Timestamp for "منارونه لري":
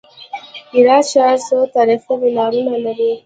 2.21-3.11